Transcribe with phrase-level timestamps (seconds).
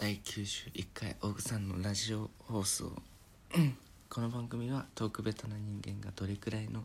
[0.00, 2.90] 第91回オグさんのラジオ放送。
[4.08, 6.84] この番組はトークベタな人間がどれくらいの、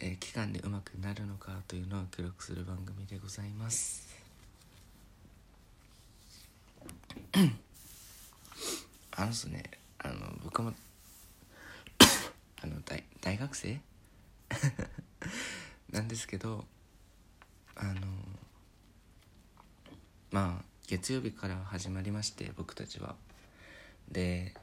[0.00, 4.08] えー期間でうまくなるのかというのを記録する番組でございます。
[9.12, 9.62] あのっすね
[10.00, 10.74] あの僕も
[12.60, 13.80] あの大大学生？
[15.92, 16.66] なんですけど
[17.76, 18.00] あの
[20.32, 23.14] まあ月曜日から始まりまして僕たちは。
[24.10, 24.54] で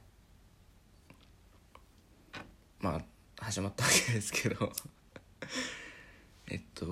[2.80, 3.02] まあ
[3.44, 4.72] 始まったわけですけど。
[6.48, 6.86] えっと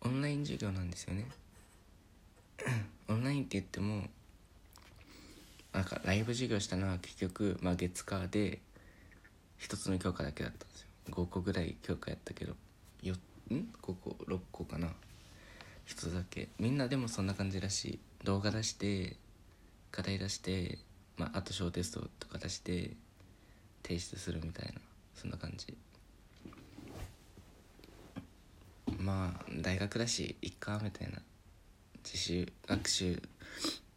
[0.00, 1.26] オンライン授業なんですよね。
[3.08, 4.08] オンラインって言っても
[5.72, 8.60] なんかライブ授業したのは結局、まあ、月火で
[9.58, 10.88] 一つの教科だけだったんですよ。
[11.10, 12.54] 5個ぐらい教科やったけど
[13.02, 13.18] よん
[13.50, 14.92] ？5個？6個かな。
[15.88, 16.50] 一つだけ。
[16.58, 17.98] みんなでもそんな感じらしい。
[18.22, 19.16] 動画出して
[19.90, 20.78] 課題出して、
[21.16, 22.90] まあ、あと小テストとか出して
[23.82, 24.74] 提出するみたいな。
[25.14, 25.74] そんな感じ。
[28.98, 31.22] まあ大学だしいっかみたいな。
[32.04, 33.22] 自習学習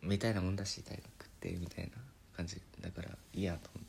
[0.01, 1.03] みたいなもんだし大学っ
[1.41, 1.91] てみたいな
[2.37, 3.87] 感じだからいいやと思っ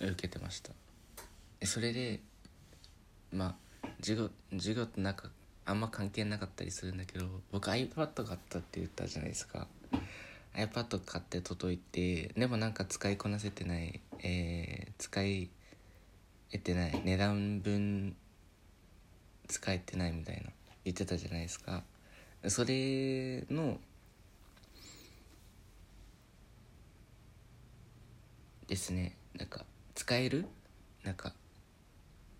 [0.00, 0.06] て。
[0.06, 0.70] 受けてました。
[1.66, 2.20] それで
[3.30, 3.63] まあ
[4.00, 5.30] 授業授業となんか
[5.66, 9.66] あんま関係なかったりするんだけど僕 iPad 買ったって言ったじゃないですか。
[10.54, 15.50] iPad 買って届いてでもなんか使いこなせてない、えー使い
[16.52, 18.14] 得てない値段分
[19.48, 20.50] 使えてないみたいな
[20.84, 21.82] 言ってたじゃないですか。
[22.46, 23.78] それの
[28.68, 29.16] ですね。
[29.36, 30.46] なんか使える？
[31.02, 31.32] なんか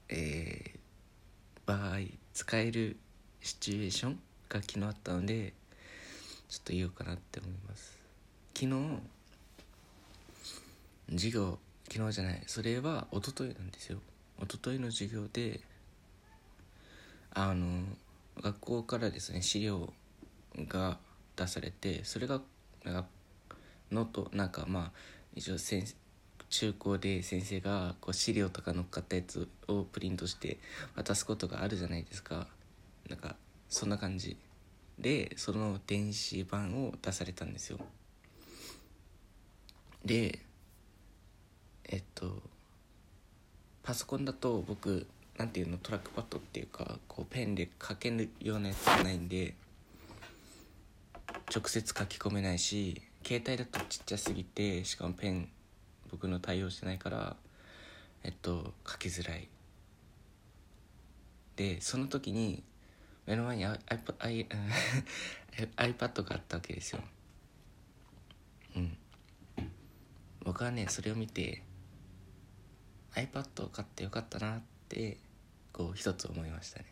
[0.09, 0.74] えー
[1.67, 1.99] 場合
[2.33, 2.97] 使える
[3.41, 5.53] シチュエーションが昨日あったので
[6.49, 7.99] ちょっと言おうかなって思います。
[8.55, 9.01] 昨日
[11.11, 11.59] 授業
[11.91, 13.99] 昨日じゃないそれは一昨日なんですよ。
[14.41, 15.61] 一昨日の授業で
[17.33, 17.83] あの
[18.41, 19.93] 学校からですね資料
[20.69, 20.99] が
[21.37, 22.41] 出されてそれが
[22.85, 23.07] なんか
[23.91, 24.93] ノートなんかまあ
[25.35, 25.95] 一応先生
[26.51, 30.59] 中高で先生がこう資料とか載っかったやつをプリントして
[30.95, 32.47] 渡すことがあるじゃないですか。
[33.09, 33.37] なんか
[33.69, 34.37] そんな感じ
[34.99, 37.79] でその電子版を出されたんですよ。
[40.05, 40.39] で
[41.85, 42.43] えっと
[43.83, 45.07] パソコンだと僕
[45.37, 49.55] なんていうのトラックパッドっていうかこうペンで書けるようなやつじゃないんで
[51.55, 55.49] 直接書き込めないし携帯だとちっちゃすぎてしかもペン
[56.11, 57.37] 僕の対応してないから
[58.23, 59.49] えっと書きづらい。
[61.57, 62.63] でその時に
[63.27, 63.79] 目の前に iPad,
[66.25, 67.03] があったわけですよ。
[68.77, 68.97] うん。
[70.41, 71.63] 僕はねそれを見て
[73.15, 75.19] iPad を買ってよかったなって
[75.73, 76.87] こう一つ思いましたね。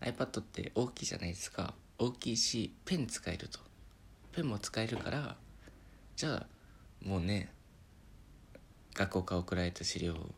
[0.00, 1.74] iPad って大きいじゃないですか。
[1.98, 3.58] 大きいしペン使えると。
[4.32, 5.36] ペンも使えるから
[6.16, 6.46] じゃあ
[7.06, 7.52] もうね
[8.94, 10.30] 学校から送られた資料を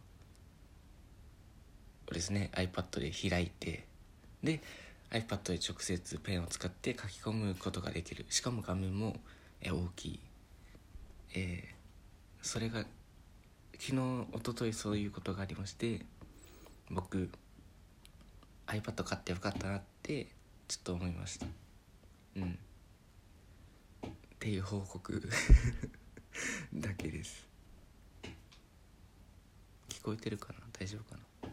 [2.12, 3.86] ですね iPad で開いて
[4.42, 4.60] で
[5.10, 8.26] iPad で直接ペンを使って書き込むことができる。
[8.30, 9.16] しかも画面も
[9.62, 10.20] 大きい。
[11.34, 11.74] えー
[12.44, 12.80] それが
[13.78, 16.04] 昨日一昨日そういうことがありまして
[16.90, 17.30] 僕
[18.66, 20.26] iPad 買ってよかったなって
[20.68, 21.46] ちょっと思いました。
[22.36, 22.58] うん。
[24.06, 25.22] っていう報告
[26.74, 27.13] だけで。
[30.04, 30.58] こえてるかな？
[30.78, 31.48] 大丈夫かな？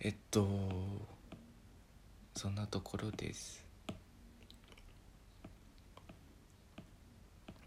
[0.00, 0.48] えっと
[2.34, 3.64] そんなところです。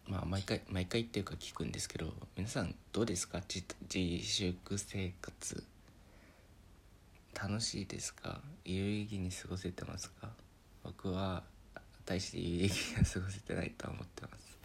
[0.08, 3.40] まあ毎回毎回っていうか聞くんですけど皆さんどうですか？
[3.48, 5.64] 自自粛生活。
[7.34, 8.42] 楽しいですか？
[8.66, 10.30] 有意義に過ごせてますか？
[10.84, 11.44] 僕は
[12.06, 14.58] 大して有意義には過ごせてないとは思ってます。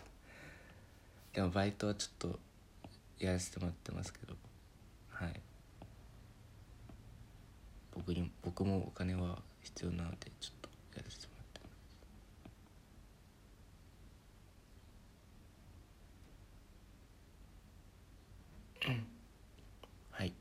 [1.33, 2.39] でもバイトはちょっと
[3.21, 4.35] やらせてもらってますけど。
[5.11, 5.41] はい。
[7.95, 11.61] 僕に僕もお金は必要なのでちょっとやらせてもらって
[18.83, 18.89] ます。
[18.89, 19.07] うん
[20.13, 20.33] はい。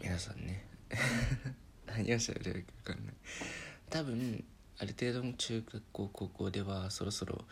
[0.00, 0.64] 皆さんね。
[1.86, 3.14] 何をしゃべるか分かんない。
[3.90, 4.44] 多分
[4.82, 7.44] ある程度の中学校高校ではそろそろ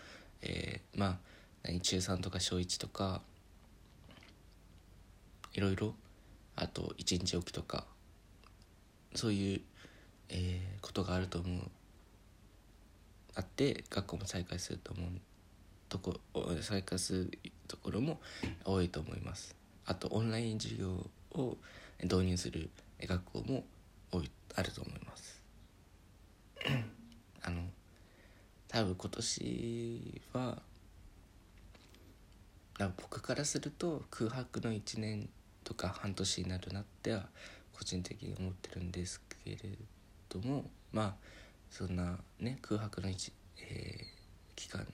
[0.43, 1.17] えー、まあ
[1.63, 3.21] 何中3とか小1とか
[5.53, 5.95] いろいろ
[6.57, 7.85] あと一日おきとか
[9.15, 9.61] そういう、
[10.29, 11.71] えー、ことがあると思う。
[13.37, 15.11] あって学校も再開すると思う
[15.89, 16.15] とこ
[16.63, 17.39] 再開する
[17.69, 18.21] ところも
[18.65, 19.55] 多いと思います。
[19.87, 21.57] あとオンライン授業を
[22.03, 23.63] 導入する学校も
[24.11, 25.41] 多いあると思います。
[28.81, 30.59] 多分今年は
[32.97, 35.29] 僕からすると空白の1年
[35.65, 37.27] とか半年になるなっては
[37.75, 39.59] 個人的に思ってるんですけれ
[40.31, 41.15] どもまあ
[41.71, 44.87] そんなね空白の1、えー、期間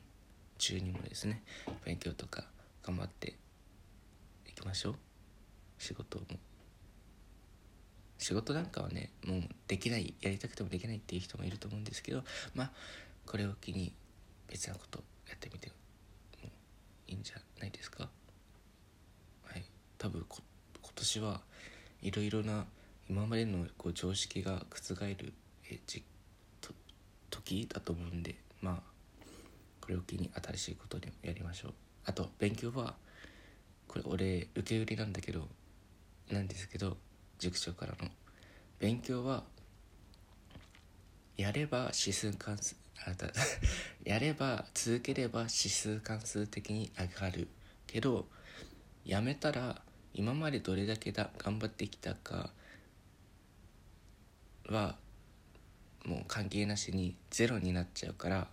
[0.59, 1.45] 中にもですね
[1.85, 2.43] 勉強とか
[2.83, 3.37] 頑張って
[4.49, 4.95] いきましょう。
[5.79, 6.25] 仕事も。
[8.19, 12.25] 仕事なんかはねもうできないやりたくてもできないっていう人もいると思うんですけど
[12.55, 12.71] まあ
[13.27, 13.93] これを機に
[14.49, 15.75] 別なことやってみても
[17.09, 18.09] いいんじゃないですか？
[19.45, 19.65] はい。
[19.99, 20.43] 多分今
[20.95, 21.41] 年は
[22.03, 22.65] いろいろな
[23.11, 25.33] 今までのこう常識が覆る
[25.71, 26.05] えじ
[26.61, 26.73] と
[27.31, 28.83] 時だと思うんでまあ
[29.81, 31.75] これを機に新しいことでもやりましょう。
[32.05, 32.95] あと勉強は
[33.89, 35.49] これ俺受け売りなんだけど
[36.31, 36.97] なんですけど
[37.39, 38.11] 塾長からの。
[38.79, 39.45] 勉強は
[41.37, 43.27] やれば指数関数あた
[44.05, 47.49] やれば続ければ指数関数的に上がる
[47.87, 48.27] けど
[49.05, 49.83] やめたら
[50.15, 52.51] 今までどれだけだ頑張ってきたか
[54.67, 54.97] は
[56.05, 58.49] もう関係なしにゼロになっちゃうから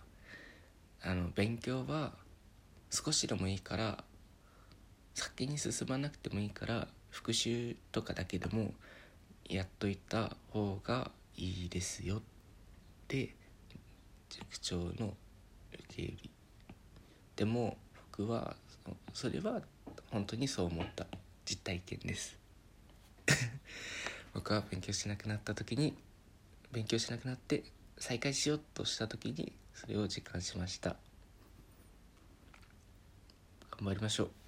[1.02, 2.12] あの勉強は
[2.90, 4.04] 少しでもいいから
[5.14, 8.74] 先に進まなくてもいいから復習とかだけでも
[9.48, 12.16] やっといた方がいいですよ。
[12.16, 12.33] って
[13.14, 13.34] て
[14.30, 15.14] 塾長の
[15.72, 16.30] 受け売り。
[17.36, 17.76] でも
[18.12, 18.56] 僕は
[19.12, 19.60] それは
[20.10, 21.06] 本当にそう思った。
[21.46, 22.38] 実体験です。
[24.32, 25.94] 僕は勉強しなくなった時に
[26.72, 27.64] 勉強しなくなって
[27.98, 30.96] 再開しようとした時にそれを実感しました。
[33.70, 34.43] 頑張りましょう。